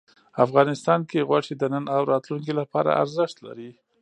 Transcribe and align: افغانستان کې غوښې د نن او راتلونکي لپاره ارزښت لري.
افغانستان 0.45 0.99
کې 1.09 1.25
غوښې 1.29 1.55
د 1.57 1.63
نن 1.73 1.85
او 1.95 2.01
راتلونکي 2.13 2.53
لپاره 2.59 2.97
ارزښت 3.03 3.37
لري. 3.47 3.71